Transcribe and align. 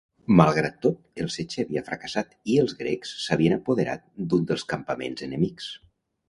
Malgrat 0.39 0.77
tol, 0.85 0.93
el 1.23 1.27
setge 1.33 1.61
havia 1.67 1.83
fracassat 1.89 2.33
i 2.53 2.55
els 2.63 2.73
grecs 2.79 3.13
s'havien 3.27 3.55
apoderat 3.59 4.07
d'un 4.33 4.49
dels 4.53 4.67
campaments 4.73 5.29
enemics. 5.29 5.71